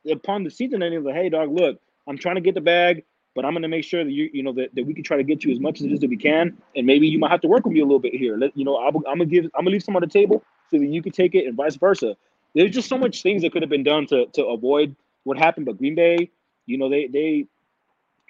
[0.10, 2.62] upon the season and he was like, "Hey, dog, look, I'm trying to get the
[2.62, 3.04] bag,
[3.36, 5.17] but I'm going to make sure that you you know that, that we can try
[5.17, 7.32] to get you as much as it is that we can, and maybe you might
[7.32, 8.38] have to work with me a little bit here.
[8.38, 10.80] Let you know, I'm, I'm gonna give I'm gonna leave some on the table so
[10.80, 12.15] that you can take it, and vice versa.
[12.56, 14.95] There's just so much things that could have been done to to avoid
[15.26, 16.32] what happened, but Green Bay,
[16.65, 17.45] you know, they they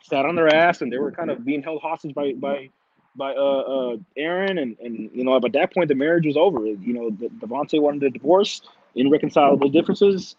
[0.03, 2.69] sat on their ass and they were kind of being held hostage by by
[3.15, 6.65] by uh, uh Aaron and and you know at that point the marriage was over.
[6.65, 8.61] You know, the, Davante wanted a divorce,
[8.95, 10.35] irreconcilable differences,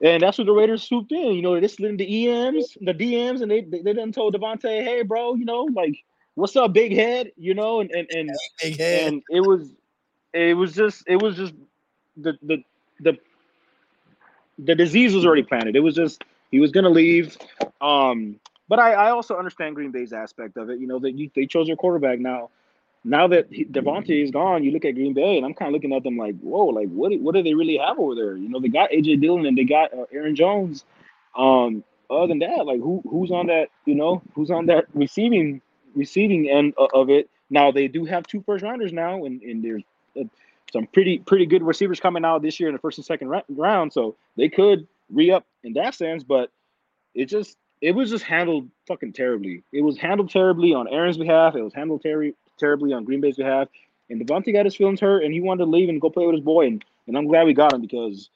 [0.00, 1.34] and that's what the Raiders swooped in.
[1.34, 4.84] You know, they slid into EMs, the DMs, and they they, they done told Davante,
[4.84, 5.96] hey bro, you know, like
[6.34, 8.30] what's up, big head, you know, and and and,
[8.80, 9.70] and it was
[10.32, 11.54] it was just it was just
[12.16, 12.62] the the
[13.00, 13.18] the
[14.58, 15.76] the disease was already planted.
[15.76, 17.36] It was just he was gonna leave.
[17.80, 20.78] Um, but I, I also understand Green Bay's aspect of it.
[20.78, 22.50] You know that you, they chose their quarterback now.
[23.04, 25.94] Now that Davante is gone, you look at Green Bay, and I'm kind of looking
[25.94, 28.36] at them like, whoa, like what what do they really have over there?
[28.36, 30.84] You know, they got AJ Dillon and they got uh, Aaron Jones.
[31.36, 33.68] Um, other than that, like who who's on that?
[33.84, 35.60] You know, who's on that receiving
[35.94, 37.30] receiving end of it?
[37.50, 39.82] Now they do have two first rounders now, and and there's
[40.18, 40.24] uh,
[40.72, 43.92] some pretty pretty good receivers coming out this year in the first and second round,
[43.92, 46.24] so they could re up in that sense.
[46.24, 46.50] But
[47.14, 49.62] it just it was just handled fucking terribly.
[49.72, 51.54] It was handled terribly on Aaron's behalf.
[51.54, 53.68] It was handled ter- terribly on Green Bay's behalf.
[54.10, 56.34] And Davante got his feelings hurt, and he wanted to leave and go play with
[56.34, 56.66] his boy.
[56.66, 58.30] And, and I'm glad we got him because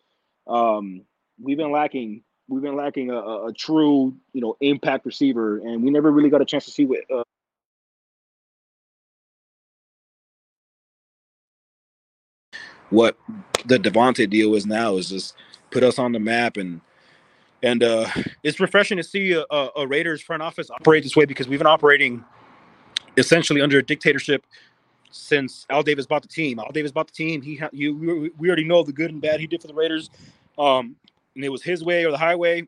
[0.46, 1.02] um,
[1.40, 5.82] we've been lacking we've been lacking a, a, a, true you know impact receiver, and
[5.82, 7.00] we never really got a chance to see what.
[7.10, 7.22] Uh,
[12.90, 13.16] what
[13.64, 15.34] the Davante deal is now is just
[15.70, 16.82] put us on the map and
[17.62, 18.06] and uh,
[18.42, 21.66] it's refreshing to see a, a, Raiders front office operate this way because we've been
[21.66, 22.24] operating
[23.16, 24.44] essentially under a dictatorship
[25.10, 26.58] since Al Davis bought the team.
[26.58, 27.42] Al Davis bought the team.
[27.42, 30.10] He, ha- you, we already know the good and bad he did for the Raiders,
[30.58, 30.96] um,
[31.34, 32.66] and it was his way or the highway.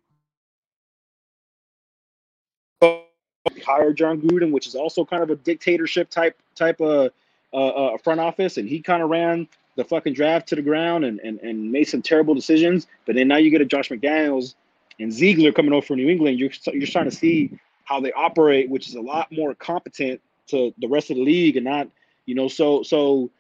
[3.65, 7.13] Hired Jon Gruden, which is also kind of a dictatorship type type of
[7.53, 11.05] uh, uh, front office, and he kind of ran the fucking draft to the ground
[11.05, 12.87] and, and and made some terrible decisions.
[13.07, 14.55] But then now you get a Josh McDaniels
[14.99, 18.71] and Ziegler coming over from New England, you're you're starting to see how they operate,
[18.71, 21.89] which is a lot more competent to the rest of the league, and not
[22.27, 23.31] you know so so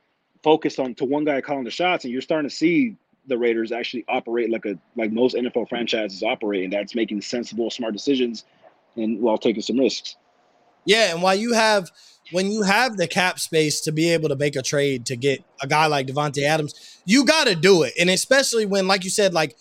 [0.42, 3.72] focused on to one guy calling the shots, and you're starting to see the Raiders
[3.72, 8.44] actually operate like a like most NFL franchises operate, and that's making sensible, smart decisions,
[8.96, 10.16] and while taking some risks.
[10.84, 11.90] Yeah, and while you have
[12.30, 15.44] when you have the cap space to be able to make a trade to get
[15.60, 19.10] a guy like Davante Adams, you got to do it, and especially when, like you
[19.10, 19.56] said, like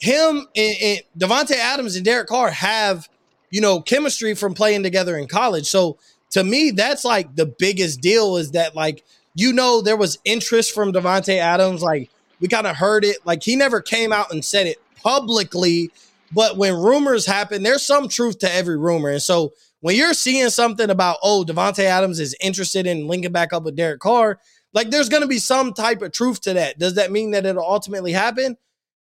[0.00, 3.08] him and, and Davante Adams and Derek Carr have,
[3.50, 5.66] you know, chemistry from playing together in college.
[5.66, 5.98] So
[6.30, 10.72] to me, that's like the biggest deal is that like you know there was interest
[10.72, 11.82] from Davante Adams.
[11.82, 13.18] Like we kind of heard it.
[13.24, 15.90] Like he never came out and said it publicly,
[16.32, 19.10] but when rumors happen, there's some truth to every rumor.
[19.10, 23.52] And so when you're seeing something about oh Davante Adams is interested in linking back
[23.52, 24.38] up with Derek Carr,
[24.72, 26.78] like there's going to be some type of truth to that.
[26.78, 28.56] Does that mean that it'll ultimately happen?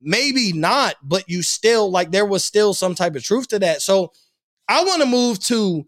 [0.05, 3.83] maybe not, but you still like there was still some type of truth to that.
[3.83, 4.13] So
[4.69, 5.87] I want to move to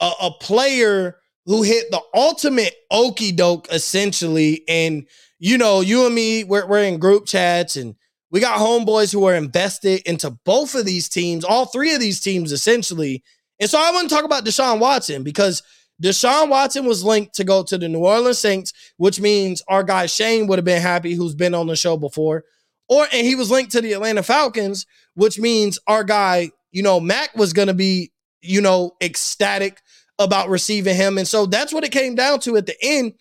[0.00, 4.62] a, a, player who hit the ultimate okey doke essentially.
[4.68, 5.06] And
[5.38, 7.94] you know, you and me, we're, we're in group chats and
[8.30, 12.20] we got homeboys who are invested into both of these teams, all three of these
[12.20, 13.22] teams essentially.
[13.58, 15.62] And so I want to talk about Deshaun Watson because
[16.02, 20.06] Deshaun Watson was linked to go to the New Orleans Saints, which means our guy
[20.06, 22.44] Shane would have been happy, who's been on the show before.
[22.88, 27.00] Or and he was linked to the Atlanta Falcons, which means our guy, you know,
[27.00, 29.80] Mac was gonna be, you know, ecstatic
[30.18, 31.18] about receiving him.
[31.18, 33.14] And so that's what it came down to at the end.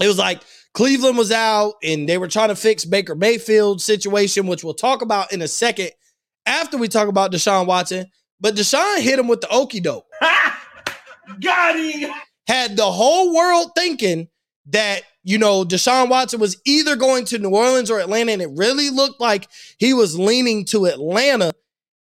[0.00, 0.42] It was like
[0.74, 5.02] Cleveland was out and they were trying to fix Baker Mayfield situation, which we'll talk
[5.02, 5.90] about in a second
[6.46, 8.06] after we talk about Deshaun Watson.
[8.40, 10.06] But Deshaun hit him with the okey doke.
[11.40, 12.10] Got him.
[12.46, 14.28] Had the whole world thinking
[14.66, 18.50] that you know, Deshaun Watson was either going to New Orleans or Atlanta, and it
[18.54, 19.48] really looked like
[19.78, 21.52] he was leaning to Atlanta,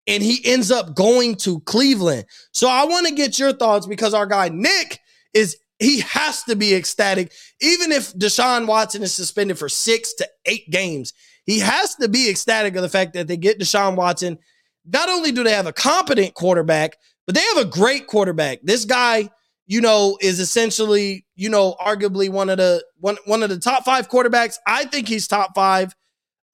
[0.06, 2.26] and he ends up going to Cleveland.
[2.52, 5.00] So I want to get your thoughts because our guy Nick
[5.34, 10.28] is he has to be ecstatic, even if Deshaun Watson is suspended for six to
[10.46, 11.12] eight games.
[11.44, 14.38] He has to be ecstatic of the fact that they get Deshaun Watson.
[14.84, 18.60] Not only do they have a competent quarterback, but they have a great quarterback.
[18.62, 19.30] This guy
[19.66, 23.84] you know, is essentially, you know, arguably one of the one one of the top
[23.84, 24.56] five quarterbacks.
[24.66, 25.94] I think he's top five.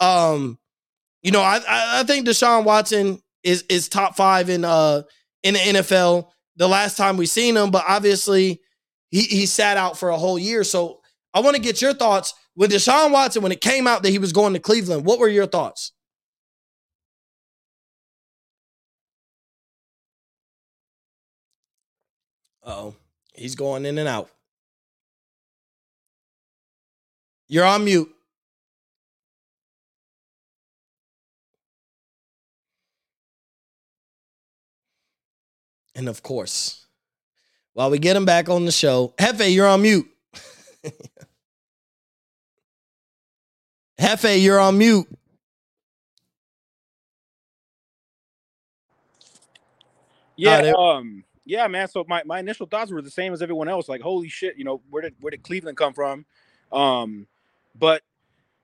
[0.01, 0.59] Um,
[1.23, 5.03] you know, I I think Deshaun Watson is is top five in uh
[5.43, 8.61] in the NFL the last time we seen him, but obviously
[9.11, 10.65] he he sat out for a whole year.
[10.65, 11.01] So
[11.35, 14.19] I want to get your thoughts with Deshaun Watson when it came out that he
[14.19, 15.05] was going to Cleveland.
[15.05, 15.93] What were your thoughts?
[22.65, 22.95] oh,
[23.35, 24.31] he's going in and out.
[27.49, 28.11] You're on mute.
[35.95, 36.87] And of course,
[37.75, 40.09] while we get him back on the show, Hefe, you're on mute.
[44.01, 45.07] Hefe, you're on mute.
[50.37, 51.89] Yeah, um, yeah, man.
[51.89, 53.89] So my, my initial thoughts were the same as everyone else.
[53.89, 56.25] Like, holy shit, you know, where did where did Cleveland come from?
[56.73, 57.27] Um,
[57.79, 58.03] but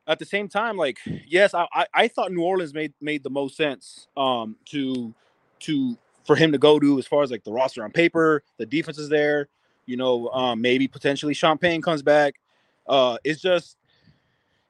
[0.06, 3.30] at the same time, like, yes, I, I, I thought New Orleans made made the
[3.30, 5.14] most sense um to
[5.60, 5.96] to
[6.28, 8.98] for him to go to as far as like the roster on paper, the defense
[8.98, 9.48] is there,
[9.86, 12.34] you know, um, maybe potentially Champagne comes back.
[12.86, 13.78] Uh, it's just,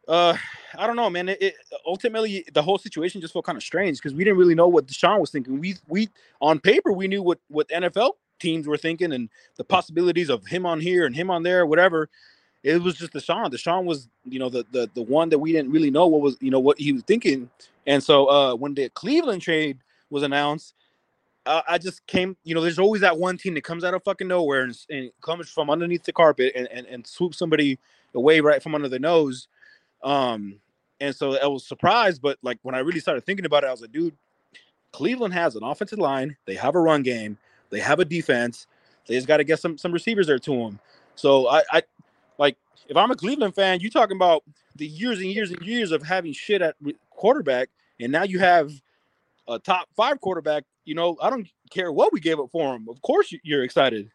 [0.07, 0.37] uh,
[0.79, 1.29] I don't know, man.
[1.31, 4.55] It, it ultimately the whole situation just felt kind of strange because we didn't really
[4.55, 5.59] know what Deshaun was thinking.
[5.59, 6.09] We we
[6.41, 10.65] on paper we knew what what NFL teams were thinking and the possibilities of him
[10.65, 12.09] on here and him on there, whatever.
[12.63, 13.51] It was just Deshaun.
[13.51, 16.37] Deshaun was, you know, the the the one that we didn't really know what was,
[16.41, 17.51] you know, what he was thinking.
[17.89, 20.75] And so uh when the Cleveland trade was announced,
[21.49, 24.05] uh, I just came, you know, there's always that one team that comes out of
[24.05, 27.79] fucking nowhere and, and comes from underneath the carpet and, and, and swoops somebody
[28.15, 29.49] away right from under the nose.
[30.03, 30.61] Um,
[31.01, 33.71] and so I was surprised, but like when I really started thinking about it, I
[33.71, 34.15] was like, dude,
[34.93, 37.39] Cleveland has an offensive line, they have a run game,
[37.71, 38.67] they have a defense,
[39.07, 40.79] they just got to get some some receivers there to them.
[41.15, 41.83] So I, I
[42.37, 42.57] like
[42.89, 44.45] if I'm a Cleveland fan, you talking about
[44.77, 46.77] the years and years and years of having shit at
[47.11, 48.71] quarterback, and now you have
[49.47, 52.87] a top five quarterback you know, I don't care what we gave up for him.
[52.89, 54.11] Of course, you're excited.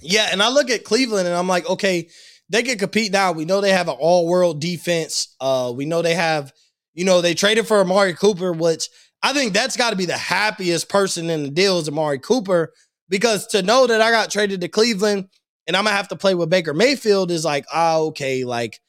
[0.00, 2.08] Yeah, and I look at Cleveland and I'm like, okay,
[2.48, 3.32] they can compete now.
[3.32, 5.34] We know they have an all-world defense.
[5.40, 6.52] Uh, we know they have,
[6.92, 8.88] you know, they traded for Amari Cooper, which
[9.22, 12.72] I think that's got to be the happiest person in the deal is Amari Cooper,
[13.08, 15.28] because to know that I got traded to Cleveland
[15.66, 18.80] and I'm gonna have to play with Baker Mayfield is like, ah, oh, okay, like,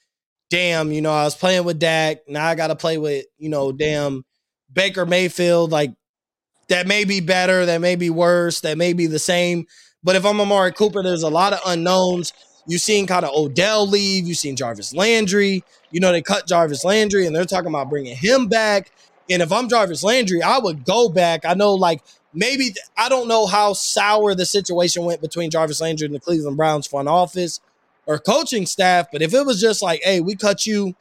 [0.50, 3.50] damn, you know, I was playing with Dak, now I got to play with, you
[3.50, 4.26] know, damn
[4.74, 5.94] Baker Mayfield, like
[6.68, 9.68] that may be better, that may be worse, that may be the same.
[10.04, 12.34] But if I'm Amari Cooper, there's a lot of unknowns.
[12.68, 14.28] You've seen kind of Odell leave.
[14.28, 15.64] You've seen Jarvis Landry.
[15.92, 18.92] You know, they cut Jarvis Landry and they're talking about bringing him back.
[19.30, 21.46] And if I'm Jarvis Landry, I would go back.
[21.46, 26.06] I know, like, maybe, I don't know how sour the situation went between Jarvis Landry
[26.06, 27.60] and the Cleveland Browns front office
[28.06, 29.08] or coaching staff.
[29.12, 30.96] But if it was just like, hey, we cut you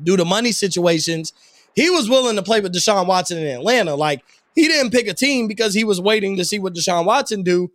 [0.00, 1.32] due to money situations,
[1.74, 3.94] he was willing to play with Deshaun Watson in Atlanta.
[3.94, 4.22] Like,
[4.54, 7.70] he didn't pick a team because he was waiting to see what Deshaun Watson do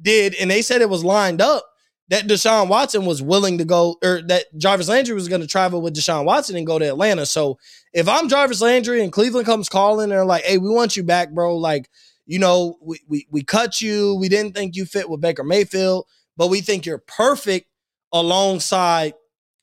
[0.00, 1.64] did, and they said it was lined up
[2.08, 5.80] that Deshaun Watson was willing to go, or that Jarvis Landry was going to travel
[5.80, 7.24] with Deshaun Watson and go to Atlanta.
[7.24, 7.58] So
[7.92, 11.04] if I'm Jarvis Landry and Cleveland comes calling, and they're like, "Hey, we want you
[11.04, 11.56] back, bro.
[11.56, 11.88] Like,
[12.26, 14.14] you know, we we we cut you.
[14.16, 17.66] We didn't think you fit with Baker Mayfield, but we think you're perfect
[18.12, 19.14] alongside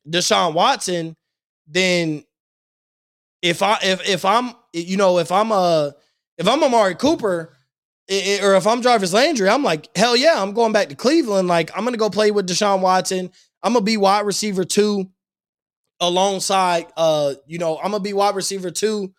[0.09, 1.15] Deshaun Watson."
[1.67, 2.23] Then
[3.41, 5.93] if I if if I'm you know if I'm a
[6.39, 7.53] if I'm Amari Cooper
[8.07, 11.47] it, or if I'm Jarvis Landry, I'm like, hell yeah, I'm going back to Cleveland.
[11.47, 13.29] Like, I'm going to go play with Deshaun Watson.
[13.61, 15.11] I'm going to be wide receiver two
[15.99, 19.13] alongside, uh, you know, I'm going to be wide receiver two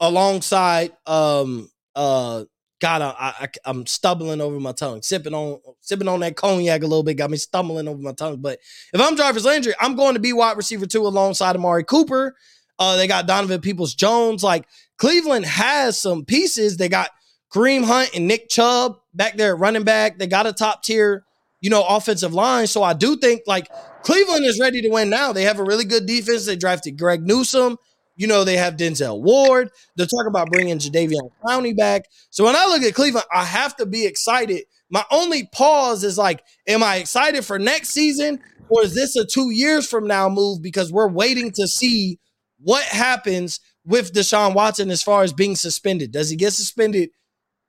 [0.00, 2.44] alongside, um, uh,
[2.80, 6.86] God, I, I, am stumbling over my tongue, sipping on sipping on that cognac a
[6.86, 8.38] little bit, got me stumbling over my tongue.
[8.42, 8.58] But
[8.92, 12.34] if I'm Jarvis Landry, I'm going to be wide receiver two alongside Amari Cooper.
[12.78, 14.42] Uh, they got Donovan Peoples Jones.
[14.42, 14.66] Like
[14.98, 16.76] Cleveland has some pieces.
[16.76, 17.10] They got
[17.52, 20.18] Kareem Hunt and Nick Chubb back there running back.
[20.18, 21.24] They got a top tier,
[21.60, 22.66] you know, offensive line.
[22.66, 23.68] So I do think like
[24.02, 25.32] Cleveland is ready to win now.
[25.32, 26.46] They have a really good defense.
[26.46, 27.76] They drafted Greg Newsom.
[28.16, 29.70] You know, they have Denzel Ward.
[29.96, 32.04] They're talking about bringing Jadeveon Clowney back.
[32.30, 34.64] So when I look at Cleveland, I have to be excited.
[34.88, 39.24] My only pause is like, am I excited for next season or is this a
[39.24, 40.62] two years from now move?
[40.62, 42.18] Because we're waiting to see
[42.58, 46.12] what happens with Deshaun Watson as far as being suspended?
[46.12, 47.10] Does he get suspended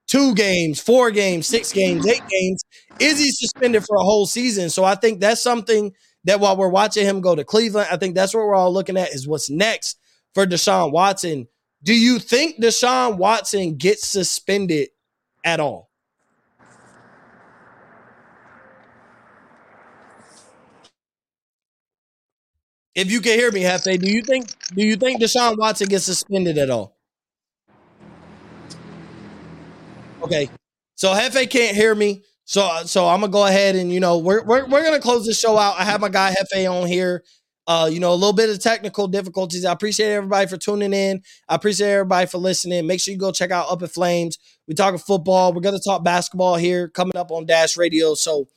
[0.07, 2.63] two games, four games, six games, eight games?
[2.99, 4.69] Is he suspended for a whole season?
[4.69, 5.91] So I think that's something
[6.25, 8.97] that while we're watching him go to Cleveland, I think that's what we're all looking
[8.97, 9.97] at is what's next
[10.33, 11.47] for Deshaun Watson.
[11.83, 14.89] Do you think Deshaun Watson gets suspended
[15.43, 15.89] at all?
[22.95, 26.05] If you can hear me, Hefe, do you think do you think Deshaun Watson gets
[26.05, 26.97] suspended at all?
[30.23, 30.49] Okay.
[30.95, 32.23] So Hefe can't hear me.
[32.45, 35.39] So so I'm gonna go ahead and you know we're we're, we're gonna close this
[35.39, 35.77] show out.
[35.77, 37.23] I have my guy Hefe on here.
[37.67, 39.65] Uh, you know, a little bit of technical difficulties.
[39.65, 41.23] I appreciate everybody for tuning in.
[41.49, 42.85] I appreciate everybody for listening.
[42.85, 44.37] Make sure you go check out Up in Flames.
[44.67, 45.51] We're talking football.
[45.51, 48.13] We're gonna talk basketball here coming up on Dash Radio.
[48.13, 48.47] So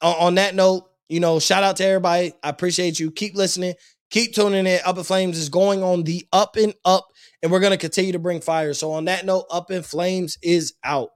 [0.00, 2.32] on that note, you know, shout out to everybody.
[2.42, 3.10] I appreciate you.
[3.10, 3.74] Keep listening.
[4.10, 4.80] Keep tuning in.
[4.84, 7.06] Up in Flames is going on the up and up,
[7.42, 8.74] and we're gonna continue to bring fire.
[8.74, 11.10] So on that note, Up in Flames is out.